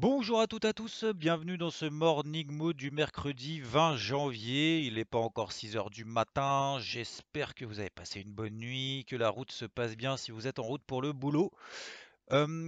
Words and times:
Bonjour 0.00 0.40
à 0.40 0.46
toutes 0.46 0.64
et 0.64 0.68
à 0.68 0.72
tous, 0.72 1.04
bienvenue 1.12 1.58
dans 1.58 1.72
ce 1.72 1.84
Morning 1.84 2.52
Mood 2.52 2.76
du 2.76 2.92
mercredi 2.92 3.60
20 3.60 3.96
janvier. 3.96 4.78
Il 4.82 4.94
n'est 4.94 5.04
pas 5.04 5.18
encore 5.18 5.50
6h 5.50 5.90
du 5.90 6.04
matin. 6.04 6.76
J'espère 6.78 7.56
que 7.56 7.64
vous 7.64 7.80
avez 7.80 7.90
passé 7.90 8.20
une 8.20 8.30
bonne 8.30 8.58
nuit, 8.58 9.04
que 9.08 9.16
la 9.16 9.28
route 9.28 9.50
se 9.50 9.64
passe 9.64 9.96
bien 9.96 10.16
si 10.16 10.30
vous 10.30 10.46
êtes 10.46 10.60
en 10.60 10.62
route 10.62 10.84
pour 10.86 11.02
le 11.02 11.12
boulot. 11.12 11.50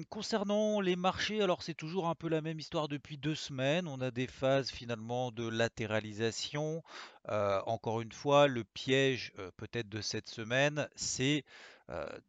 Concernant 0.09 0.80
les 0.80 0.96
marchés, 0.96 1.42
alors 1.42 1.62
c'est 1.62 1.74
toujours 1.74 2.09
un 2.09 2.14
peu 2.14 2.30
la 2.30 2.41
même 2.41 2.59
histoire 2.59 2.88
depuis 2.88 3.19
deux 3.19 3.34
semaines. 3.34 3.86
On 3.88 4.00
a 4.00 4.10
des 4.10 4.27
phases 4.27 4.70
finalement 4.70 5.33
de 5.33 5.46
latéralisation. 5.46 6.83
Encore 7.28 8.00
une 8.00 8.12
fois, 8.12 8.46
le 8.48 8.64
piège 8.64 9.33
peut-être 9.59 9.91
de 9.91 10.00
cette 10.00 10.28
semaine, 10.30 10.88
c'est 10.96 11.45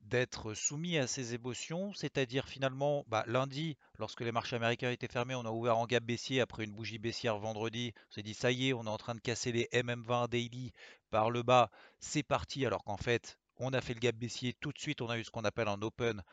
d'être 0.01 0.53
soumis 0.53 0.97
à 0.97 1.07
ces 1.07 1.33
émotions, 1.33 1.93
c'est-à-dire 1.93 2.47
finalement 2.49 3.05
bah, 3.07 3.23
lundi, 3.27 3.77
lorsque 3.97 4.21
les 4.21 4.33
marchés 4.33 4.57
américains 4.57 4.91
étaient 4.91 5.07
fermés, 5.07 5.35
on 5.35 5.45
a 5.45 5.51
ouvert 5.51 5.77
en 5.77 5.85
gap 5.85 6.03
baissier 6.03 6.41
après 6.41 6.65
une 6.65 6.73
bougie 6.73 6.97
baissière 6.97 7.37
vendredi. 7.37 7.93
On 8.09 8.15
s'est 8.15 8.23
dit 8.23 8.33
ça 8.33 8.51
y 8.51 8.69
est, 8.69 8.73
on 8.73 8.83
est 8.83 8.89
en 8.89 8.97
train 8.97 9.15
de 9.15 9.21
casser 9.21 9.53
les 9.53 9.69
MM20 9.71 10.27
daily 10.27 10.73
par 11.11 11.29
le 11.29 11.43
bas, 11.43 11.69
c'est 11.99 12.23
parti, 12.23 12.65
alors 12.65 12.83
qu'en 12.83 12.97
fait 12.97 13.37
on 13.63 13.71
a 13.73 13.81
fait 13.81 13.93
le 13.93 13.99
gap 13.99 14.15
baissier, 14.15 14.53
tout 14.59 14.71
de 14.71 14.79
suite 14.79 15.01
on 15.01 15.09
a 15.09 15.19
eu 15.19 15.23
ce 15.23 15.29
qu'on 15.29 15.43
appelle 15.43 15.67
un 15.67 15.81
open 15.83 16.23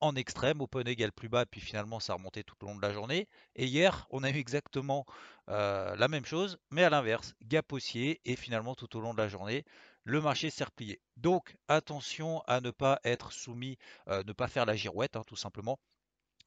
en 0.00 0.14
extrême, 0.14 0.60
open 0.60 0.86
égal 0.86 1.12
plus 1.12 1.28
bas, 1.28 1.46
puis 1.46 1.60
finalement 1.60 2.00
ça 2.00 2.12
a 2.12 2.16
remonté 2.16 2.44
tout 2.44 2.54
au 2.62 2.66
long 2.66 2.76
de 2.76 2.82
la 2.82 2.92
journée. 2.92 3.28
Et 3.56 3.66
hier, 3.66 4.06
on 4.10 4.22
a 4.22 4.30
eu 4.30 4.36
exactement 4.36 5.04
euh, 5.48 5.96
la 5.96 6.08
même 6.08 6.24
chose, 6.24 6.58
mais 6.70 6.84
à 6.84 6.90
l'inverse, 6.90 7.34
gap 7.42 7.72
haussier, 7.72 8.20
et 8.24 8.36
finalement 8.36 8.74
tout 8.74 8.96
au 8.96 9.00
long 9.00 9.14
de 9.14 9.18
la 9.18 9.28
journée, 9.28 9.64
le 10.04 10.20
marché 10.20 10.50
s'est 10.50 10.64
replié. 10.64 11.00
Donc 11.16 11.56
attention 11.68 12.42
à 12.46 12.60
ne 12.60 12.70
pas 12.70 13.00
être 13.04 13.32
soumis, 13.32 13.78
euh, 14.08 14.22
ne 14.24 14.32
pas 14.32 14.48
faire 14.48 14.66
la 14.66 14.76
girouette, 14.76 15.16
hein, 15.16 15.24
tout 15.26 15.36
simplement. 15.36 15.78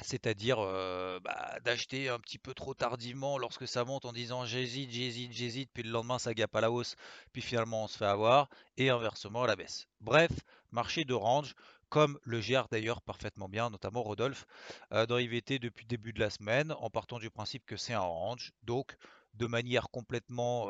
C'est-à-dire 0.03 0.57
euh, 0.59 1.19
bah, 1.19 1.59
d'acheter 1.63 2.09
un 2.09 2.19
petit 2.19 2.39
peu 2.39 2.55
trop 2.55 2.73
tardivement 2.73 3.37
lorsque 3.37 3.67
ça 3.67 3.85
monte 3.85 4.05
en 4.05 4.13
disant 4.13 4.45
j'hésite, 4.45 4.89
j'hésite, 4.89 5.31
j'hésite, 5.31 5.69
puis 5.73 5.83
le 5.83 5.91
lendemain 5.91 6.17
ça 6.17 6.33
gape 6.33 6.55
à 6.55 6.61
la 6.61 6.71
hausse, 6.71 6.95
puis 7.33 7.41
finalement 7.43 7.83
on 7.83 7.87
se 7.87 7.97
fait 7.97 8.05
avoir, 8.05 8.49
et 8.77 8.89
inversement 8.89 9.43
à 9.43 9.47
la 9.47 9.55
baisse. 9.55 9.85
Bref, 9.99 10.31
marché 10.71 11.05
de 11.05 11.13
range, 11.13 11.53
comme 11.91 12.17
le 12.23 12.39
gère 12.39 12.69
d'ailleurs 12.69 13.01
parfaitement 13.01 13.49
bien, 13.49 13.69
notamment 13.69 14.01
Rodolphe, 14.01 14.47
euh, 14.93 15.05
dans 15.05 15.17
IVT 15.17 15.59
depuis 15.59 15.83
le 15.83 15.89
début 15.89 16.13
de 16.13 16.21
la 16.21 16.29
semaine, 16.29 16.73
en 16.79 16.89
partant 16.89 17.19
du 17.19 17.29
principe 17.29 17.65
que 17.65 17.75
c'est 17.75 17.93
un 17.93 17.99
range. 17.99 18.53
Donc 18.63 18.97
de 19.33 19.47
manière 19.47 19.89
complètement 19.89 20.69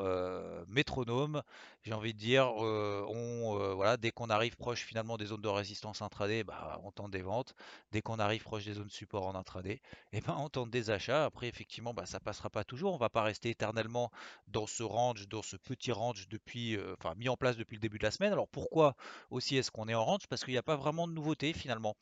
métronome. 0.68 1.42
J'ai 1.84 1.94
envie 1.94 2.14
de 2.14 2.20
dire, 2.20 2.52
voilà, 2.54 3.98
dès 3.98 4.12
qu'on 4.12 4.30
arrive 4.30 4.56
proche 4.56 4.82
finalement 4.86 5.18
des 5.18 5.26
zones 5.28 5.42
de 5.42 5.48
résistance 5.48 6.02
intraday, 6.02 6.44
bah, 6.44 6.80
on 6.84 6.92
tente 6.92 7.12
des 7.12 7.22
ventes. 7.22 7.56
Dès 7.92 8.02
qu'on 8.02 8.20
arrive 8.20 8.44
proche 8.44 8.66
des 8.66 8.74
zones 8.74 8.90
support 8.90 9.26
en 9.26 9.36
intraday, 9.36 9.82
eh 10.14 10.22
ben, 10.22 10.36
on 10.38 10.50
tente 10.50 10.70
des 10.70 10.90
achats. 10.92 11.26
Après, 11.26 11.48
effectivement, 11.48 11.94
bah, 11.94 12.06
ça 12.06 12.20
passera 12.20 12.50
pas 12.50 12.64
toujours. 12.64 12.94
On 12.94 12.98
va 12.98 13.10
pas 13.10 13.24
rester 13.24 13.50
éternellement 13.50 14.12
dans 14.48 14.68
ce 14.68 14.84
range, 14.84 15.28
dans 15.28 15.42
ce 15.42 15.58
petit 15.58 15.92
range 15.92 16.28
depuis, 16.30 16.78
enfin, 16.98 17.16
mis 17.16 17.30
en 17.30 17.38
place 17.38 17.58
depuis 17.58 17.76
le 17.76 17.82
début 17.82 17.98
de 17.98 18.04
la 18.04 18.12
semaine. 18.12 18.32
Alors 18.32 18.48
pourquoi 18.48 18.96
aussi 19.30 19.58
est-ce 19.58 19.72
qu'on 19.72 19.88
est 19.88 19.94
en 19.96 20.06
range? 20.06 20.28
Parce 20.30 20.44
qu'il 20.44 20.54
n'y 20.54 20.58
a 20.58 20.64
pas 20.64 20.76
vraiment 20.76 21.08
de 21.08 21.14
nouveauté 21.14 21.54
finalement. 21.54 21.96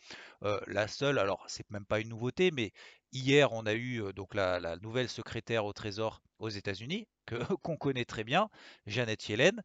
la 0.67 0.87
seule, 0.87 1.19
alors 1.19 1.43
c'est 1.47 1.69
même 1.71 1.85
pas 1.85 1.99
une 1.99 2.09
nouveauté, 2.09 2.51
mais 2.51 2.73
Hier, 3.11 3.51
on 3.53 3.65
a 3.65 3.73
eu 3.73 4.13
donc 4.13 4.35
la, 4.35 4.75
nouvelle 4.77 5.09
secrétaire 5.09 5.65
au 5.65 5.73
Trésor 5.73 6.21
aux 6.37 6.49
États-Unis, 6.49 7.07
qu'on 7.63 7.75
connaît 7.75 8.05
très 8.05 8.23
bien, 8.23 8.49
Janet 8.85 9.27
Yellen, 9.27 9.63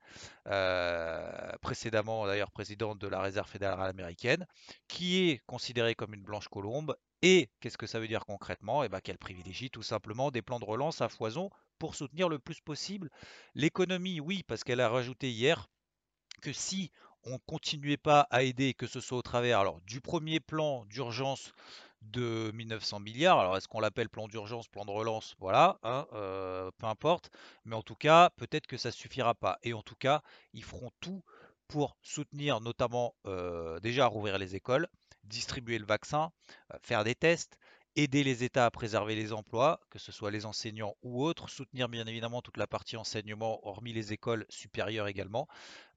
précédemment 1.60 2.26
d'ailleurs 2.26 2.50
présidente 2.50 2.98
de 2.98 3.06
la 3.06 3.20
Réserve 3.20 3.48
fédérale 3.48 3.90
américaine, 3.90 4.46
qui 4.88 5.28
est 5.28 5.42
considérée 5.46 5.94
comme 5.94 6.14
une 6.14 6.22
blanche 6.22 6.48
colombe. 6.48 6.96
Et 7.20 7.50
qu'est-ce 7.60 7.78
que 7.78 7.86
ça 7.86 8.00
veut 8.00 8.08
dire 8.08 8.24
concrètement? 8.24 8.82
Eh 8.82 8.88
bien 8.88 9.00
qu'elle 9.00 9.18
privilégie 9.18 9.70
tout 9.70 9.82
simplement 9.82 10.30
des 10.30 10.42
plans 10.42 10.60
de 10.60 10.64
relance 10.64 11.02
à 11.02 11.08
foison 11.08 11.50
pour 11.78 11.94
soutenir 11.94 12.30
le 12.30 12.38
plus 12.38 12.60
possible 12.60 13.10
l'économie. 13.54 14.20
Oui, 14.20 14.42
parce 14.42 14.64
qu'elle 14.64 14.80
a 14.80 14.88
rajouté 14.88 15.30
hier 15.30 15.68
que 16.40 16.52
si 16.52 16.90
on 17.24 17.32
ne 17.32 17.38
continuait 17.46 17.96
pas 17.96 18.26
à 18.30 18.42
aider, 18.42 18.74
que 18.74 18.86
ce 18.86 19.00
soit 19.00 19.18
au 19.18 19.22
travers 19.22 19.64
du 19.82 20.00
premier 20.00 20.40
plan 20.40 20.84
d'urgence 20.86 21.52
de 22.12 22.50
1900 22.54 23.00
milliards. 23.00 23.38
Alors, 23.38 23.56
est-ce 23.56 23.68
qu'on 23.68 23.80
l'appelle 23.80 24.08
plan 24.08 24.28
d'urgence, 24.28 24.68
plan 24.68 24.84
de 24.84 24.90
relance? 24.90 25.34
Voilà, 25.38 25.78
hein, 25.82 26.06
euh, 26.12 26.70
peu 26.78 26.86
importe. 26.86 27.30
Mais 27.64 27.76
en 27.76 27.82
tout 27.82 27.94
cas, 27.94 28.30
peut-être 28.36 28.66
que 28.66 28.76
ça 28.76 28.90
suffira 28.90 29.34
pas. 29.34 29.58
Et 29.62 29.72
en 29.72 29.82
tout 29.82 29.96
cas, 29.96 30.22
ils 30.52 30.64
feront 30.64 30.90
tout 31.00 31.22
pour 31.68 31.96
soutenir 32.02 32.60
notamment 32.60 33.14
euh, 33.26 33.80
déjà 33.80 34.06
rouvrir 34.06 34.38
les 34.38 34.54
écoles, 34.54 34.86
distribuer 35.24 35.78
le 35.78 35.86
vaccin, 35.86 36.30
euh, 36.72 36.76
faire 36.82 37.04
des 37.04 37.14
tests, 37.14 37.58
aider 37.96 38.24
les 38.24 38.42
États 38.42 38.66
à 38.66 38.70
préserver 38.70 39.14
les 39.14 39.32
emplois, 39.32 39.80
que 39.88 40.00
ce 40.00 40.10
soit 40.10 40.32
les 40.32 40.46
enseignants 40.46 40.96
ou 41.02 41.24
autres, 41.24 41.48
soutenir 41.48 41.88
bien 41.88 42.06
évidemment 42.06 42.42
toute 42.42 42.56
la 42.56 42.66
partie 42.66 42.96
enseignement, 42.96 43.66
hormis 43.66 43.92
les 43.92 44.12
écoles 44.12 44.44
supérieures 44.48 45.06
également. 45.06 45.46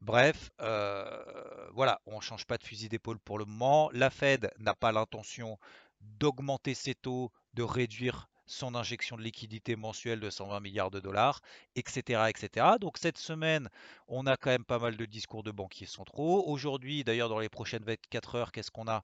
Bref, 0.02 0.52
voilà, 0.60 2.00
on 2.06 2.18
ne 2.18 2.22
change 2.22 2.46
pas 2.46 2.60
de 2.60 2.64
fusil 2.64 2.88
d'épaule 2.88 3.18
pour 3.18 3.40
le 3.40 3.46
moment. 3.46 3.90
La 3.94 4.12
Fed 4.12 4.54
n'a 4.60 4.76
pas 4.76 4.92
l'intention 4.92 5.58
d'augmenter 6.02 6.74
ses 6.74 6.96
taux, 6.96 7.32
de 7.54 7.64
réduire 7.64 8.28
son 8.48 8.76
injection 8.76 9.18
de 9.18 9.22
liquidité 9.22 9.76
mensuelle 9.76 10.20
de 10.20 10.30
120 10.30 10.62
milliards 10.62 10.90
de 10.90 11.00
dollars, 11.00 11.42
etc., 11.76 12.30
etc. 12.30 12.66
Donc 12.80 12.98
cette 12.98 13.18
semaine, 13.18 13.70
on 14.08 14.26
a 14.26 14.38
quand 14.38 14.50
même 14.50 14.64
pas 14.64 14.80
mal 14.80 14.96
de 14.96 15.06
discours 15.06 15.44
de 15.44 15.52
banquiers 15.52 15.86
centraux. 15.86 16.48
Aujourd'hui, 16.48 17.04
d'ailleurs, 17.04 17.30
dans 17.30 17.40
les 17.40 17.50
prochaines 17.50 17.84
24 17.84 18.36
heures, 18.36 18.52
qu'est-ce 18.52 18.72
qu'on 18.72 18.88
a? 18.88 19.04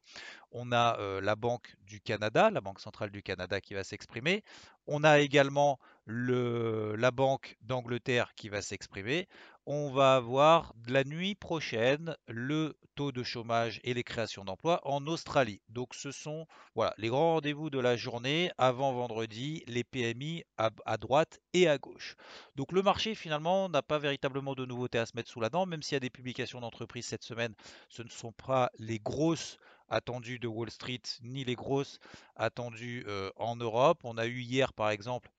On 0.51 0.71
a 0.71 0.97
euh, 0.99 1.21
la 1.21 1.35
Banque 1.35 1.75
du 1.81 1.99
Canada, 1.99 2.49
la 2.49 2.61
Banque 2.61 2.79
centrale 2.79 3.11
du 3.11 3.21
Canada 3.21 3.59
qui 3.59 3.73
va 3.73 3.83
s'exprimer. 3.83 4.43
On 4.87 5.03
a 5.03 5.19
également 5.19 5.77
le, 6.05 6.95
la 6.95 7.11
Banque 7.11 7.57
d'Angleterre 7.61 8.33
qui 8.35 8.49
va 8.49 8.61
s'exprimer 8.61 9.27
on 9.65 9.91
va 9.91 10.15
avoir 10.15 10.73
la 10.87 11.03
nuit 11.03 11.35
prochaine 11.35 12.15
le 12.27 12.75
taux 12.95 13.11
de 13.11 13.23
chômage 13.23 13.79
et 13.83 13.93
les 13.93 14.03
créations 14.03 14.43
d'emplois 14.43 14.81
en 14.83 15.07
Australie. 15.07 15.61
Donc 15.69 15.93
ce 15.95 16.11
sont 16.11 16.45
voilà, 16.75 16.93
les 16.97 17.07
grands 17.07 17.33
rendez-vous 17.33 17.69
de 17.69 17.79
la 17.79 17.95
journée 17.95 18.51
avant 18.57 18.93
vendredi, 18.93 19.63
les 19.67 19.83
PMI 19.83 20.43
à, 20.57 20.97
droite 20.97 21.39
et 21.53 21.67
à 21.67 21.77
gauche. 21.77 22.15
Donc 22.55 22.71
le 22.71 22.81
marché 22.81 23.15
finalement 23.15 23.69
n'a 23.69 23.81
pas 23.81 23.99
véritablement 23.99 24.53
de 24.53 24.65
nouveautés 24.65 24.99
à 24.99 25.05
se 25.05 25.15
mettre 25.15 25.29
sous 25.29 25.41
la 25.41 25.49
dent, 25.49 25.65
même 25.65 25.81
s'il 25.81 25.95
y 25.95 25.97
a 25.97 26.01
des 26.01 26.09
publications 26.09 26.59
d'entreprises 26.59 27.05
cette 27.05 27.23
semaine, 27.23 27.55
ce 27.89 28.03
ne 28.03 28.09
sont 28.09 28.33
pas 28.33 28.69
les 28.77 28.99
grosses 28.99 29.57
attendues 29.89 30.39
de 30.39 30.47
Wall 30.47 30.71
Street 30.71 31.01
ni 31.21 31.43
les 31.45 31.55
grosses 31.55 31.99
attendues 32.35 33.05
euh, 33.07 33.31
en 33.37 33.55
Europe. 33.55 33.99
On 34.03 34.17
a 34.17 34.25
eu 34.25 34.41
hier 34.41 34.73
par 34.73 34.89
exemple 34.89 35.31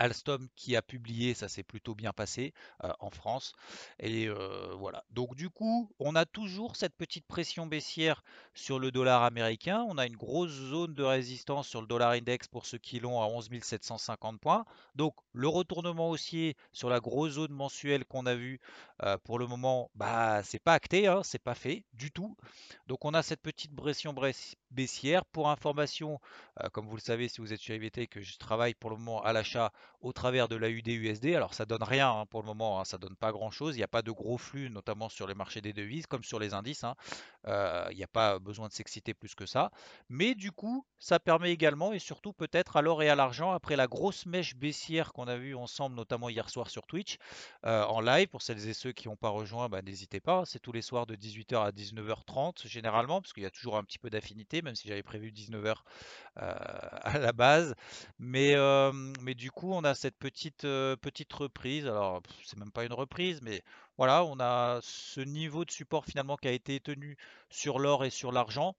Alstom 0.00 0.48
qui 0.56 0.76
a 0.76 0.82
publié, 0.82 1.34
ça 1.34 1.48
s'est 1.48 1.62
plutôt 1.62 1.94
bien 1.94 2.12
passé 2.12 2.54
euh, 2.84 2.92
en 3.00 3.10
France. 3.10 3.52
Et 3.98 4.28
euh, 4.28 4.74
voilà. 4.78 5.04
Donc 5.10 5.34
du 5.34 5.50
coup, 5.50 5.90
on 5.98 6.16
a 6.16 6.24
toujours 6.24 6.74
cette 6.76 6.96
petite 6.96 7.26
pression 7.26 7.66
baissière 7.66 8.24
sur 8.54 8.78
le 8.78 8.90
dollar 8.90 9.22
américain. 9.22 9.84
On 9.88 9.98
a 9.98 10.06
une 10.06 10.16
grosse 10.16 10.50
zone 10.52 10.94
de 10.94 11.02
résistance 11.02 11.68
sur 11.68 11.82
le 11.82 11.86
dollar 11.86 12.12
index 12.12 12.48
pour 12.48 12.64
ceux 12.64 12.78
qui 12.78 12.98
l'ont 12.98 13.20
à 13.20 13.26
11 13.26 13.50
750 13.62 14.40
points. 14.40 14.64
Donc 14.94 15.14
le 15.32 15.48
retournement 15.48 16.08
haussier 16.08 16.56
sur 16.72 16.88
la 16.88 17.00
grosse 17.00 17.32
zone 17.32 17.52
mensuelle 17.52 18.06
qu'on 18.06 18.24
a 18.24 18.34
vu 18.34 18.58
euh, 19.02 19.18
pour 19.24 19.38
le 19.38 19.46
moment, 19.46 19.90
bah 19.94 20.42
c'est 20.44 20.58
pas 20.62 20.74
acté, 20.74 21.08
hein, 21.08 21.20
c'est 21.24 21.42
pas 21.42 21.54
fait 21.54 21.84
du 21.92 22.10
tout. 22.10 22.36
Donc 22.86 23.04
on 23.04 23.12
a 23.12 23.22
cette 23.22 23.42
petite 23.42 23.74
pression 23.76 24.14
baissière. 24.70 25.24
Pour 25.24 25.50
information, 25.50 26.20
comme 26.72 26.86
vous 26.86 26.96
le 26.96 27.02
savez 27.02 27.28
si 27.28 27.40
vous 27.40 27.52
êtes 27.52 27.60
sur 27.60 27.74
IVT, 27.74 28.06
que 28.06 28.20
je 28.20 28.38
travaille 28.38 28.74
pour 28.74 28.90
le 28.90 28.96
moment 28.96 29.22
à 29.22 29.32
l'achat 29.32 29.72
au 30.00 30.12
travers 30.12 30.48
de 30.48 30.56
la 30.56 30.70
UD-USD. 30.70 31.34
Alors 31.34 31.54
ça 31.54 31.66
donne 31.66 31.82
rien 31.82 32.10
hein, 32.10 32.26
pour 32.26 32.40
le 32.40 32.46
moment, 32.46 32.80
hein, 32.80 32.84
ça 32.84 32.98
donne 32.98 33.16
pas 33.16 33.32
grand-chose. 33.32 33.74
Il 33.76 33.78
n'y 33.78 33.84
a 33.84 33.88
pas 33.88 34.02
de 34.02 34.10
gros 34.10 34.38
flux, 34.38 34.70
notamment 34.70 35.08
sur 35.08 35.26
les 35.26 35.34
marchés 35.34 35.60
des 35.60 35.72
devises, 35.72 36.06
comme 36.06 36.24
sur 36.24 36.38
les 36.38 36.54
indices. 36.54 36.84
Hein. 36.84 36.94
Euh, 37.46 37.86
il 37.90 37.96
n'y 37.96 38.04
a 38.04 38.08
pas 38.08 38.38
besoin 38.38 38.68
de 38.68 38.72
s'exciter 38.72 39.14
plus 39.14 39.34
que 39.34 39.46
ça. 39.46 39.70
Mais 40.08 40.34
du 40.34 40.52
coup, 40.52 40.84
ça 40.98 41.18
permet 41.18 41.52
également, 41.52 41.92
et 41.92 41.98
surtout 41.98 42.32
peut-être 42.32 42.76
à 42.76 42.82
l'or 42.82 43.02
et 43.02 43.08
à 43.08 43.14
l'argent, 43.14 43.52
après 43.52 43.76
la 43.76 43.86
grosse 43.86 44.26
mèche 44.26 44.54
baissière 44.56 45.12
qu'on 45.12 45.28
a 45.28 45.36
vue 45.36 45.54
ensemble, 45.54 45.96
notamment 45.96 46.28
hier 46.28 46.48
soir 46.48 46.70
sur 46.70 46.86
Twitch, 46.86 47.16
euh, 47.64 47.84
en 47.84 48.00
live, 48.00 48.28
pour 48.28 48.42
celles 48.42 48.68
et 48.68 48.74
ceux 48.74 48.92
qui 48.92 49.08
n'ont 49.08 49.16
pas 49.16 49.30
rejoint, 49.30 49.68
bah, 49.68 49.82
n'hésitez 49.82 50.20
pas. 50.20 50.44
C'est 50.46 50.60
tous 50.60 50.72
les 50.72 50.82
soirs 50.82 51.06
de 51.06 51.16
18h 51.16 51.62
à 51.62 51.70
19h30 51.72 52.66
généralement, 52.66 53.20
parce 53.20 53.32
qu'il 53.32 53.42
y 53.42 53.46
a 53.46 53.50
toujours 53.50 53.76
un 53.76 53.84
petit 53.84 53.98
peu 53.98 54.10
d'affinité, 54.10 54.59
même 54.62 54.74
si 54.74 54.88
j'avais 54.88 55.02
prévu 55.02 55.30
19h 55.30 55.74
euh, 56.38 56.54
à 57.02 57.18
la 57.18 57.32
base. 57.32 57.74
Mais, 58.18 58.54
mais 59.20 59.34
du 59.34 59.50
coup, 59.50 59.72
on 59.72 59.84
a 59.84 59.94
cette 59.94 60.18
petite, 60.18 60.62
petite 60.62 61.32
reprise. 61.32 61.86
Alors, 61.86 62.22
c'est 62.44 62.58
même 62.58 62.72
pas 62.72 62.84
une 62.84 62.92
reprise, 62.92 63.40
mais 63.42 63.62
voilà, 63.96 64.24
on 64.24 64.40
a 64.40 64.80
ce 64.82 65.20
niveau 65.20 65.64
de 65.64 65.70
support 65.70 66.06
finalement 66.06 66.36
qui 66.36 66.48
a 66.48 66.52
été 66.52 66.80
tenu 66.80 67.16
sur 67.50 67.78
l'or 67.78 68.04
et 68.04 68.10
sur 68.10 68.32
l'argent. 68.32 68.74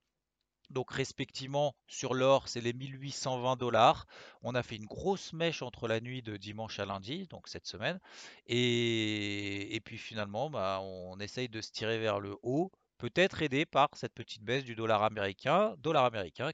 Donc 0.72 0.90
respectivement 0.90 1.76
sur 1.86 2.14
l'or 2.14 2.48
c'est 2.48 2.60
les 2.60 2.72
1820 2.72 3.56
dollars. 3.56 4.06
On 4.42 4.54
a 4.54 4.62
fait 4.62 4.76
une 4.76 4.86
grosse 4.86 5.32
mèche 5.32 5.62
entre 5.62 5.86
la 5.86 6.00
nuit 6.00 6.22
de 6.22 6.36
dimanche 6.36 6.80
à 6.80 6.86
lundi, 6.86 7.26
donc 7.28 7.46
cette 7.46 7.66
semaine. 7.66 8.00
Et, 8.46 9.80
puis 9.84 9.98
finalement 9.98 10.50
bah, 10.50 10.80
on 10.82 11.20
essaye 11.20 11.48
de 11.48 11.60
se 11.60 11.70
tirer 11.70 11.98
vers 11.98 12.18
le 12.20 12.36
haut 12.42 12.72
peut-être 13.02 13.42
aidé 13.42 13.66
par 13.66 13.88
cette 13.94 14.14
petite 14.14 14.44
baisse 14.44 14.62
du 14.62 14.76
dollar 14.76 15.02
américain, 15.02 15.74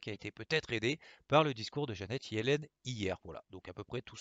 qui 0.01 0.09
a 0.09 0.13
été 0.15 0.31
peut-être 0.31 0.73
aidé 0.73 0.99
par 1.29 1.45
le 1.45 1.53
discours 1.53 1.87
de 1.87 1.93
Jeannette 1.93 2.33
Yellen 2.33 2.67
hier. 2.87 3.19
Voilà, 3.23 3.45
donc 3.51 3.69
à 3.69 3.75
peu 3.75 3.85
près 3.85 4.01
tout, 4.01 4.17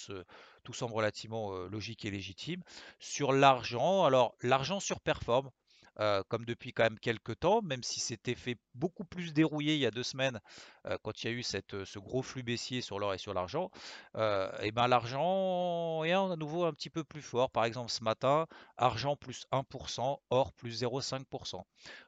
tout 0.65 0.73
semble 0.73 0.93
relativement 0.93 1.55
euh, 1.55 1.69
logique 1.69 2.03
et 2.03 2.11
légitime. 2.11 2.63
Sur 2.99 3.31
l'argent, 3.31 4.03
alors 4.03 4.35
l'argent 4.41 4.81
surperforme. 4.81 5.49
Euh, 5.99 6.21
comme 6.27 6.45
depuis 6.45 6.73
quand 6.73 6.83
même 6.83 6.99
quelques 6.99 7.39
temps, 7.39 7.61
même 7.63 7.81
si 7.81 7.99
c'était 7.99 8.35
fait 8.35 8.57
beaucoup 8.75 9.03
plus 9.03 9.33
dérouillé 9.33 9.73
il 9.73 9.79
y 9.79 9.85
a 9.85 9.91
deux 9.91 10.03
semaines 10.03 10.39
euh, 10.85 10.95
quand 11.01 11.23
il 11.23 11.27
y 11.27 11.29
a 11.29 11.33
eu 11.33 11.41
cette, 11.41 11.85
ce 11.85 11.97
gros 11.97 12.21
flux 12.21 12.43
baissier 12.43 12.81
sur 12.81 12.99
l'or 12.99 13.15
et 13.15 13.17
sur 13.17 13.33
l'argent, 13.33 13.71
euh, 14.15 14.51
et 14.61 14.71
ben 14.71 14.87
l'argent 14.87 16.03
est 16.03 16.11
à 16.11 16.35
nouveau 16.35 16.65
un 16.65 16.73
petit 16.73 16.91
peu 16.91 17.03
plus 17.03 17.23
fort. 17.23 17.49
Par 17.49 17.65
exemple 17.65 17.89
ce 17.89 18.03
matin, 18.03 18.45
argent 18.77 19.15
plus 19.15 19.47
1%, 19.51 20.19
or 20.29 20.53
plus 20.53 20.83
0,5%. 20.83 21.63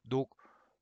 Donc 0.06 0.30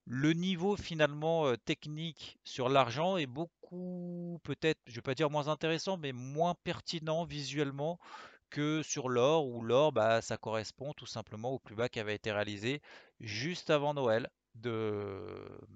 le 0.06 0.34
niveau 0.34 0.76
finalement 0.76 1.54
technique 1.66 2.40
sur 2.44 2.68
l'argent 2.68 3.18
est 3.18 3.26
beaucoup 3.26 4.40
peut-être, 4.44 4.80
je 4.86 4.92
ne 4.92 4.96
vais 4.96 5.02
pas 5.02 5.16
dire 5.16 5.30
moins 5.30 5.48
intéressant, 5.48 5.98
mais 5.98 6.12
moins 6.12 6.56
pertinent 6.64 7.24
visuellement 7.26 8.00
que 8.50 8.82
sur 8.84 9.10
l'or, 9.10 9.48
où 9.48 9.62
l'or, 9.62 9.92
bah, 9.92 10.22
ça 10.22 10.38
correspond 10.38 10.94
tout 10.94 11.06
simplement 11.06 11.52
au 11.52 11.60
plus 11.60 11.76
bas 11.76 11.90
qui 11.90 12.00
avait 12.00 12.16
été 12.16 12.32
réalisé 12.32 12.82
juste 13.20 13.70
avant 13.70 13.94
Noël 13.94 14.30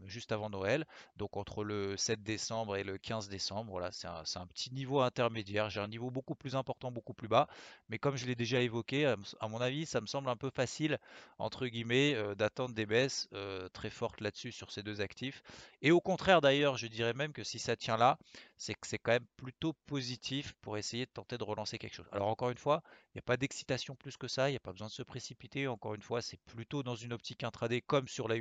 juste 0.06 0.32
avant 0.32 0.50
Noël, 0.50 0.86
donc 1.18 1.38
entre 1.38 1.64
le 1.64 1.98
7 1.98 2.24
décembre 2.24 2.76
et 2.76 2.84
le 2.84 2.98
15 2.98 3.30
décembre. 3.30 3.72
Voilà, 3.72 3.92
c'est 3.92 4.08
un, 4.08 4.48
petit 4.48 4.74
niveau 4.74 5.02
intermédiaire. 5.02 5.70
J'ai 5.70 5.80
un 5.80 5.88
niveau 5.88 6.10
beaucoup 6.10 6.36
plus 6.36 6.56
important, 6.56 6.92
beaucoup 6.92 7.14
plus 7.14 7.28
bas, 7.28 7.48
mais 7.90 7.98
comme 7.98 8.18
je 8.18 8.26
l'ai 8.26 8.36
déjà 8.36 8.62
évoqué, 8.62 9.06
à, 9.06 9.48
mon 9.48 9.62
avis, 9.62 9.86
ça 9.86 10.02
me 10.02 10.08
semble 10.08 10.30
un 10.30 10.36
peu 10.36 10.50
facile 10.50 10.98
entre 11.38 11.68
guillemets 11.68 12.14
euh, 12.16 12.36
d'attendre 12.36 12.74
des 12.76 12.86
baisses 12.86 13.28
euh, 13.34 13.68
très 13.70 13.90
fortes 13.90 14.22
là-dessus 14.22 14.52
sur 14.52 14.72
ces 14.72 14.84
deux 14.84 15.02
actifs. 15.02 15.44
Et 15.82 15.92
au 15.92 16.02
contraire, 16.02 16.42
d'ailleurs, 16.42 16.78
je 16.78 16.88
dirais 16.88 17.14
même 17.14 17.34
que 17.34 17.44
si 17.44 17.60
ça 17.60 17.76
tient 17.76 17.98
là, 17.98 18.18
c'est 18.58 18.76
que 18.76 18.88
c'est 18.88 19.00
quand 19.00 19.14
même 19.14 19.26
plutôt 19.38 19.74
positif 19.88 20.54
pour 20.62 20.78
essayer 20.78 21.06
de 21.06 21.12
tenter 21.12 21.38
de 21.38 21.44
relancer 21.44 21.78
quelque 21.78 21.96
chose. 21.96 22.08
Alors 22.12 22.28
encore 22.28 22.52
une 22.52 22.58
fois, 22.58 22.84
il 23.08 23.18
n'y 23.18 23.20
a 23.20 23.24
pas 23.24 23.38
d'excitation 23.38 23.96
plus 23.96 24.18
que 24.18 24.28
ça, 24.28 24.50
il 24.50 24.54
n'y 24.54 24.58
a 24.58 24.62
pas 24.62 24.72
besoin 24.72 24.88
de 24.88 24.94
se 24.94 25.04
précipiter. 25.04 25.68
Encore 25.68 25.96
une 25.96 26.02
fois, 26.02 26.22
c'est 26.22 26.40
plutôt 26.42 26.84
dans 26.84 26.96
une 26.96 27.14
optique 27.14 27.44
intraday 27.44 27.82
comme 27.82 28.08
sur 28.08 28.28
la 28.28 28.36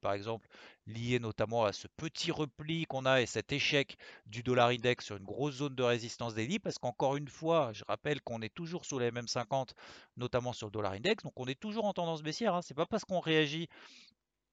Par 0.00 0.12
exemple, 0.12 0.48
lié 0.86 1.18
notamment 1.18 1.64
à 1.64 1.72
ce 1.72 1.88
petit 1.96 2.30
repli 2.30 2.84
qu'on 2.86 3.06
a 3.06 3.20
et 3.20 3.26
cet 3.26 3.52
échec 3.52 3.96
du 4.26 4.42
dollar 4.42 4.68
index 4.68 5.04
sur 5.04 5.16
une 5.16 5.24
grosse 5.24 5.56
zone 5.56 5.74
de 5.74 5.82
résistance 5.82 6.34
daily. 6.34 6.58
Parce 6.58 6.78
qu'encore 6.78 7.16
une 7.16 7.28
fois, 7.28 7.72
je 7.72 7.84
rappelle 7.86 8.20
qu'on 8.22 8.42
est 8.42 8.54
toujours 8.54 8.84
sous 8.84 8.98
les 8.98 9.10
mêmes 9.10 9.28
50, 9.28 9.74
notamment 10.16 10.52
sur 10.52 10.66
le 10.66 10.72
dollar 10.72 10.92
index. 10.92 11.24
Donc 11.24 11.34
on 11.36 11.46
est 11.46 11.58
toujours 11.58 11.84
en 11.84 11.92
tendance 11.92 12.22
baissière. 12.22 12.54
Hein. 12.54 12.62
C'est 12.62 12.74
pas 12.74 12.86
parce 12.86 13.04
qu'on 13.04 13.20
réagit 13.20 13.68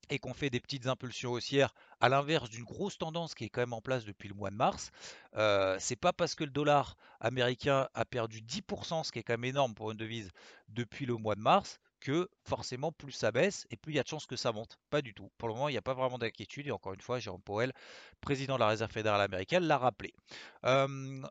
et 0.09 0.19
qu'on 0.19 0.33
fait 0.33 0.49
des 0.49 0.59
petites 0.59 0.87
impulsions 0.87 1.31
haussières, 1.31 1.73
à 1.99 2.09
l'inverse 2.09 2.49
d'une 2.49 2.63
grosse 2.63 2.97
tendance 2.97 3.33
qui 3.33 3.45
est 3.45 3.49
quand 3.49 3.61
même 3.61 3.73
en 3.73 3.81
place 3.81 4.05
depuis 4.05 4.29
le 4.29 4.35
mois 4.35 4.51
de 4.51 4.55
mars. 4.55 4.91
Euh, 5.35 5.77
c'est 5.79 5.95
pas 5.95 6.13
parce 6.13 6.35
que 6.35 6.43
le 6.43 6.51
dollar 6.51 6.95
américain 7.19 7.89
a 7.93 8.05
perdu 8.05 8.41
10%, 8.41 9.03
ce 9.03 9.11
qui 9.11 9.19
est 9.19 9.23
quand 9.23 9.33
même 9.33 9.45
énorme 9.45 9.73
pour 9.73 9.91
une 9.91 9.97
devise 9.97 10.31
depuis 10.69 11.05
le 11.05 11.15
mois 11.15 11.35
de 11.35 11.41
mars, 11.41 11.79
que 12.05 12.29
forcément 12.43 12.91
plus 12.91 13.13
ça 13.13 13.31
baisse 13.31 13.65
et 13.71 13.77
plus 13.77 13.93
il 13.93 13.95
y 13.95 13.99
a 13.99 14.03
de 14.03 14.07
chances 14.07 14.27
que 14.27 14.35
ça 14.35 14.51
monte. 14.51 14.77
Pas 14.91 15.01
du 15.01 15.15
tout. 15.15 15.31
Pour 15.39 15.47
le 15.47 15.55
moment, 15.55 15.69
il 15.69 15.71
n'y 15.71 15.77
a 15.79 15.81
pas 15.81 15.95
vraiment 15.95 16.19
d'inquiétude 16.19 16.67
et 16.67 16.71
encore 16.71 16.93
une 16.93 17.01
fois, 17.01 17.17
Jérôme 17.17 17.41
Powell, 17.41 17.73
président 18.21 18.55
de 18.55 18.59
la 18.59 18.67
Réserve 18.67 18.91
fédérale 18.91 19.21
américaine, 19.21 19.63
l'a 19.63 19.79
rappelé. 19.79 20.13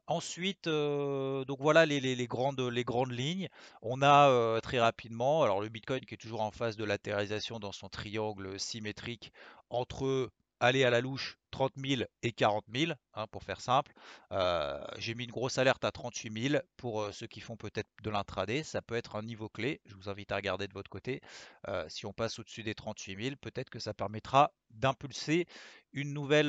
ensuite, 0.09 0.67
euh, 0.67 1.44
donc 1.44 1.61
voilà 1.61 1.87
les, 1.87 2.26
grandes, 2.26 2.61
les 2.61 2.82
grandes 2.82 3.12
lignes. 3.12 3.49
On 3.82 4.03
a 4.03 4.29
euh, 4.29 4.61
très 4.61 4.81
rapidement, 4.81 5.44
alors 5.44 5.61
le 5.61 5.69
Bitcoin 5.69 6.00
qui 6.00 6.15
est 6.15 6.19
toujours 6.19 6.41
en 6.41 6.50
phase 6.50 6.76
de 6.76 6.85
latéralisation 6.85 7.61
dans 7.61 7.73
son 7.73 7.88
triangle 7.88 8.59
symétrique 8.59 9.32
entre 9.71 10.32
aller 10.59 10.82
à 10.82 10.91
la 10.91 11.00
louche 11.00 11.38
30 11.55 11.75
000 11.77 12.03
et 12.25 12.33
40 12.33 12.65
000, 12.75 12.93
hein, 13.15 13.27
pour 13.31 13.45
faire 13.45 13.61
simple. 13.61 13.93
Euh, 14.33 14.85
j'ai 14.99 15.15
mis 15.15 15.23
une 15.23 15.31
grosse 15.31 15.56
alerte 15.56 15.85
à 15.85 15.93
38 15.93 16.49
000 16.51 16.62
pour 16.77 17.01
euh, 17.01 17.12
ceux 17.12 17.29
qui 17.29 17.39
font 17.39 17.56
peut-être 17.56 17.89
de 18.03 18.11
l'intraday. 18.11 18.65
Ça 18.65 18.83
peut 18.83 18.97
être 18.97 19.15
un 19.15 19.23
niveau 19.23 19.49
clé. 19.49 19.81
Je 19.87 19.95
vous 19.95 20.09
invite 20.09 20.33
à 20.33 20.37
regarder 20.37 20.67
de 20.67 20.73
votre 20.73 20.91
côté. 20.91 21.21
Euh, 21.69 21.85
si 21.89 22.06
on 22.06 22.12
passe 22.12 22.41
au-dessus 22.41 22.65
des 22.65 22.75
38 22.75 23.23
000, 23.23 23.37
peut-être 23.41 23.71
que 23.71 23.79
ça 23.79 23.95
permettra 23.95 24.51
d'impulser 24.71 25.47
une 25.93 26.12
nouvelle, 26.12 26.49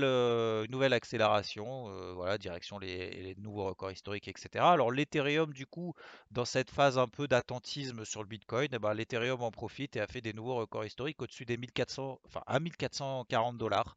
nouvelle 0.72 0.94
accélération, 0.94 2.14
voilà, 2.16 2.40
direction 2.40 2.80
les, 2.80 3.36
nouveaux 3.38 3.66
records 3.66 3.92
historiques, 3.92 4.28
etc. 4.28 4.66
Alors 4.66 4.90
l'Ethereum, 4.90 5.54
du 5.54 5.68
coup, 5.68 5.94
dans 6.32 6.46
cette 6.46 6.72
phase 6.72 6.98
un 6.98 7.08
peu 7.08 7.28
d'attentisme 7.28 8.06
sur 8.06 8.24
le 8.24 8.28
Bitcoin, 8.28 8.70
eh 8.74 8.80
ben, 8.80 8.96
l'Ethereum 8.96 9.44
en 9.44 9.52
profite 9.52 9.98
et 9.98 10.02
a 10.02 10.08
fait 10.08 10.22
des 10.22 10.34
nouveaux 10.34 10.56
records 10.56 10.86
historiques 10.86 11.22
au-dessus 11.22 11.46
des 11.46 11.58
1400, 11.58 12.20
enfin 12.26 12.42
à 12.48 12.60
1440 12.60 13.60
dollars. 13.60 13.96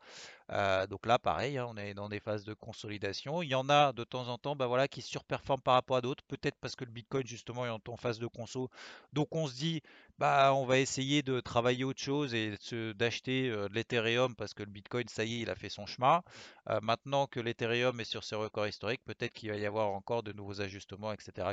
Euh, 0.50 0.86
donc 0.86 1.06
là, 1.06 1.18
pareil, 1.18 1.58
hein, 1.58 1.66
on 1.68 1.76
est 1.76 1.94
dans 1.94 2.08
des 2.08 2.20
phases 2.20 2.44
de 2.44 2.54
consolidation. 2.54 3.42
Il 3.42 3.48
y 3.48 3.54
en 3.54 3.68
a 3.68 3.92
de 3.92 4.04
temps 4.04 4.28
en 4.28 4.38
temps 4.38 4.56
bah 4.56 4.66
voilà, 4.66 4.88
qui 4.88 5.02
surperforment 5.02 5.60
par 5.60 5.74
rapport 5.74 5.96
à 5.96 6.00
d'autres, 6.00 6.24
peut-être 6.24 6.56
parce 6.60 6.76
que 6.76 6.84
le 6.84 6.90
Bitcoin 6.90 7.26
justement 7.26 7.66
est 7.66 7.88
en 7.88 7.96
phase 7.96 8.18
de 8.18 8.26
conso. 8.26 8.70
Donc 9.12 9.34
on 9.34 9.46
se 9.46 9.54
dit, 9.54 9.82
bah 10.18 10.52
on 10.54 10.64
va 10.64 10.78
essayer 10.78 11.22
de 11.22 11.40
travailler 11.40 11.84
autre 11.84 12.00
chose 12.00 12.34
et 12.34 12.54
d'acheter 12.94 13.50
euh, 13.50 13.68
l'Ethereum 13.72 14.34
parce 14.36 14.54
que 14.54 14.62
le 14.62 14.70
Bitcoin, 14.70 15.06
ça 15.08 15.24
y 15.24 15.36
est, 15.36 15.40
il 15.40 15.50
a 15.50 15.54
fait 15.54 15.68
son 15.68 15.86
chemin. 15.86 16.22
Euh, 16.70 16.80
maintenant 16.82 17.26
que 17.26 17.40
l'Ethereum 17.40 18.00
est 18.00 18.04
sur 18.04 18.24
ses 18.24 18.36
records 18.36 18.68
historiques, 18.68 19.04
peut-être 19.04 19.32
qu'il 19.32 19.50
va 19.50 19.56
y 19.56 19.66
avoir 19.66 19.88
encore 19.90 20.22
de 20.22 20.32
nouveaux 20.32 20.60
ajustements, 20.60 21.12
etc. 21.12 21.48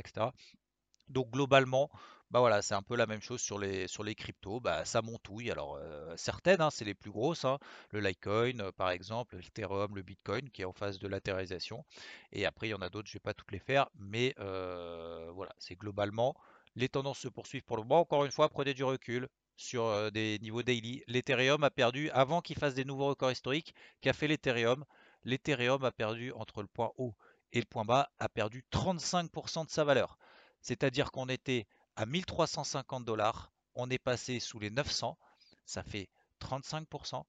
Donc 1.08 1.30
globalement, 1.30 1.90
bah 2.30 2.60
c'est 2.62 2.74
un 2.74 2.82
peu 2.82 2.96
la 2.96 3.06
même 3.06 3.20
chose 3.20 3.40
sur 3.40 3.58
les, 3.58 3.86
sur 3.86 4.02
les 4.02 4.14
cryptos. 4.14 4.60
Bah, 4.60 4.84
ça 4.84 5.02
montouille. 5.02 5.50
Alors 5.50 5.76
euh, 5.76 6.14
certaines, 6.16 6.60
hein, 6.60 6.70
c'est 6.70 6.84
les 6.84 6.94
plus 6.94 7.10
grosses. 7.10 7.44
Hein. 7.44 7.58
le 7.90 8.00
Litecoin, 8.00 8.60
euh, 8.60 8.72
par 8.72 8.90
exemple, 8.90 9.36
l'Ethereum, 9.36 9.94
le 9.94 10.02
Bitcoin, 10.02 10.50
qui 10.50 10.62
est 10.62 10.64
en 10.64 10.72
phase 10.72 10.98
de 10.98 11.08
latéralisation. 11.08 11.84
Et 12.32 12.44
après, 12.46 12.68
il 12.68 12.70
y 12.70 12.74
en 12.74 12.82
a 12.82 12.88
d'autres, 12.88 13.08
je 13.08 13.12
ne 13.12 13.20
vais 13.20 13.22
pas 13.22 13.34
toutes 13.34 13.52
les 13.52 13.58
faire. 13.60 13.88
Mais 13.98 14.34
euh, 14.40 15.30
voilà, 15.32 15.54
c'est 15.58 15.76
globalement, 15.76 16.34
les 16.74 16.88
tendances 16.88 17.20
se 17.20 17.28
poursuivent 17.28 17.64
pour 17.64 17.76
le 17.76 17.84
moment. 17.84 18.00
Encore 18.00 18.24
une 18.24 18.32
fois, 18.32 18.48
prenez 18.48 18.74
du 18.74 18.84
recul 18.84 19.28
sur 19.56 20.12
des 20.12 20.38
niveaux 20.42 20.62
daily. 20.62 21.02
L'Ethereum 21.06 21.64
a 21.64 21.70
perdu, 21.70 22.10
avant 22.10 22.42
qu'il 22.42 22.58
fasse 22.58 22.74
des 22.74 22.84
nouveaux 22.84 23.06
records 23.08 23.32
historiques, 23.32 23.74
qu'a 24.02 24.12
fait 24.12 24.28
l'Ethereum? 24.28 24.84
L'Ethereum 25.24 25.82
a 25.84 25.92
perdu 25.92 26.32
entre 26.32 26.60
le 26.60 26.68
point 26.68 26.92
haut 26.98 27.14
et 27.52 27.60
le 27.60 27.64
point 27.64 27.84
bas, 27.84 28.10
a 28.18 28.28
perdu 28.28 28.64
35% 28.70 29.64
de 29.64 29.70
sa 29.70 29.84
valeur. 29.84 30.18
C'est-à-dire 30.66 31.12
qu'on 31.12 31.28
était 31.28 31.64
à 31.94 32.06
1350 32.06 33.04
dollars, 33.04 33.52
on 33.76 33.88
est 33.88 34.00
passé 34.00 34.40
sous 34.40 34.58
les 34.58 34.68
900, 34.68 35.16
ça 35.64 35.84
fait 35.84 36.08
35%. 36.40 37.22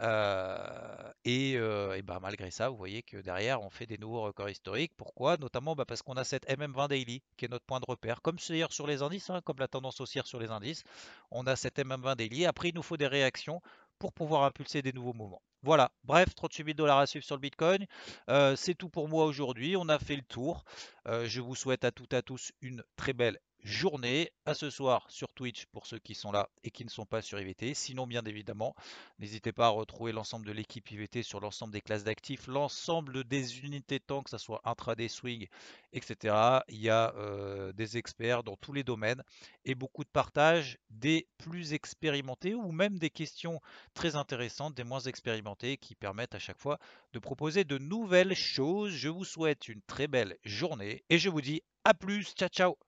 Euh, 0.00 1.12
et, 1.26 1.56
euh, 1.56 2.00
bah, 2.02 2.18
malgré 2.22 2.50
ça, 2.50 2.70
vous 2.70 2.78
voyez 2.78 3.02
que 3.02 3.18
derrière, 3.18 3.60
on 3.60 3.68
fait 3.68 3.84
des 3.84 3.98
nouveaux 3.98 4.22
records 4.22 4.48
historiques. 4.48 4.92
Pourquoi? 4.96 5.36
Notamment 5.36 5.74
bah, 5.74 5.84
parce 5.84 6.00
qu'on 6.00 6.14
a 6.14 6.24
cette 6.24 6.48
MM20 6.48 6.88
Daily 6.88 7.22
qui 7.36 7.44
est 7.44 7.48
notre 7.48 7.66
point 7.66 7.80
de 7.80 7.84
repère, 7.86 8.22
comme 8.22 8.38
d'ailleurs 8.48 8.72
sur 8.72 8.86
les 8.86 9.02
indices, 9.02 9.28
hein, 9.28 9.42
comme 9.44 9.58
la 9.58 9.68
tendance 9.68 10.00
haussière 10.00 10.26
sur 10.26 10.40
les 10.40 10.50
indices. 10.50 10.82
On 11.30 11.46
a 11.46 11.56
cette 11.56 11.78
MM20 11.78 12.16
Daily. 12.16 12.46
Après, 12.46 12.70
il 12.70 12.74
nous 12.74 12.82
faut 12.82 12.96
des 12.96 13.06
réactions 13.06 13.60
pour 13.98 14.14
pouvoir 14.14 14.44
impulser 14.44 14.80
des 14.80 14.94
nouveaux 14.94 15.12
mouvements. 15.12 15.42
Voilà, 15.62 15.92
bref, 16.04 16.34
38 16.34 16.64
000 16.64 16.74
dollars 16.74 16.98
à 16.98 17.06
suivre 17.06 17.24
sur 17.24 17.36
le 17.36 17.40
Bitcoin. 17.40 17.86
Euh, 18.30 18.56
c'est 18.56 18.74
tout 18.74 18.88
pour 18.88 19.08
moi 19.08 19.24
aujourd'hui. 19.24 19.76
On 19.76 19.88
a 19.88 19.98
fait 19.98 20.16
le 20.16 20.22
tour. 20.22 20.64
je 21.06 21.40
vous 21.40 21.54
souhaite 21.54 21.84
à 21.84 21.90
toutes 21.90 22.12
et 22.12 22.16
à 22.16 22.22
tous 22.22 22.52
une 22.60 22.82
très 22.96 23.12
belle 23.12 23.38
journée. 23.62 24.32
À 24.46 24.54
ce 24.54 24.70
soir 24.70 25.04
sur 25.10 25.32
Twitch 25.34 25.66
pour 25.66 25.86
ceux 25.86 25.98
qui 25.98 26.14
sont 26.14 26.32
là 26.32 26.48
et 26.64 26.70
qui 26.70 26.84
ne 26.84 26.88
sont 26.90 27.04
pas 27.04 27.20
sur 27.20 27.38
IVT. 27.38 27.74
Sinon, 27.74 28.06
bien 28.06 28.22
évidemment, 28.24 28.74
n'hésitez 29.18 29.52
pas 29.52 29.66
à 29.66 29.70
retrouver 29.70 30.12
l'ensemble 30.12 30.46
de 30.46 30.52
l'équipe 30.52 30.90
IVT 30.90 31.22
sur 31.22 31.38
l'ensemble 31.40 31.74
des 31.74 31.82
classes 31.82 32.04
d'actifs, 32.04 32.46
l'ensemble 32.46 33.24
des 33.24 33.60
unités 33.60 34.00
temps, 34.00 34.22
que 34.22 34.30
ce 34.30 34.38
soit 34.38 34.62
intraday, 34.64 35.08
swing, 35.08 35.48
etc. 35.92 36.34
Il 36.68 36.80
y 36.80 36.88
a 36.88 37.14
euh, 37.16 37.72
des 37.72 37.98
experts 37.98 38.42
dans 38.42 38.56
tous 38.56 38.72
les 38.72 38.84
domaines 38.84 39.22
et 39.66 39.74
beaucoup 39.74 40.04
de 40.04 40.08
partage 40.08 40.78
des 40.88 41.28
plus 41.36 41.74
expérimentés 41.74 42.54
ou 42.54 42.72
même 42.72 42.98
des 42.98 43.10
questions 43.10 43.60
très 43.92 44.16
intéressantes 44.16 44.74
des 44.74 44.84
moins 44.84 45.00
expérimentés 45.00 45.76
qui 45.76 45.94
permettent 45.94 46.34
à 46.34 46.38
chaque 46.38 46.58
fois 46.58 46.78
de 47.12 47.18
proposer 47.18 47.64
de 47.64 47.76
nouvelles 47.76 48.34
choses. 48.34 48.92
Je 48.92 49.08
vous 49.08 49.24
souhaite 49.24 49.68
une 49.68 49.82
très 49.82 50.06
belle 50.06 50.38
journée 50.44 51.04
et 51.10 51.18
je 51.18 51.28
vous 51.28 51.42
dis 51.42 51.62
à 51.84 51.92
plus. 51.94 52.32
Ciao, 52.34 52.48
ciao. 52.48 52.87